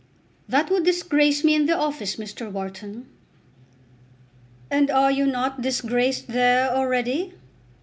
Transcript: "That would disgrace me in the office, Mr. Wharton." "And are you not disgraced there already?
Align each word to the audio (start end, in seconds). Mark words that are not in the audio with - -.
"That 0.49 0.71
would 0.71 0.83
disgrace 0.83 1.43
me 1.43 1.53
in 1.53 1.67
the 1.67 1.77
office, 1.77 2.15
Mr. 2.15 2.51
Wharton." 2.51 3.05
"And 4.71 4.89
are 4.89 5.11
you 5.11 5.27
not 5.27 5.61
disgraced 5.61 6.29
there 6.29 6.71
already? 6.71 7.35